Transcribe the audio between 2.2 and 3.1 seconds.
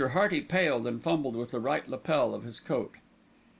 of his coat.